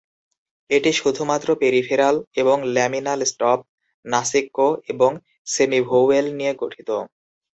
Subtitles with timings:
[0.69, 3.59] এটি শুধুমাত্র পেরিফেরাল এবং ল্যামিনাল স্টপ,
[4.05, 4.57] নাসিক্য
[4.91, 5.11] এবং
[5.47, 6.89] সেমিভোওয়েল নিয়ে গঠিত।